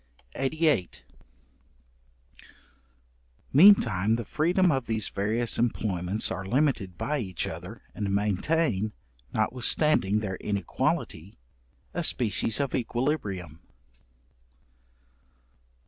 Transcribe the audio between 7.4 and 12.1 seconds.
other, and maintain, notwithstanding their inequality, a